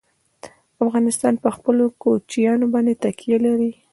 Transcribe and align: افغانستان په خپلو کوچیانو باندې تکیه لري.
افغانستان 0.83 1.33
په 1.43 1.49
خپلو 1.55 1.83
کوچیانو 2.01 2.65
باندې 2.73 2.93
تکیه 3.03 3.37
لري. 3.45 3.71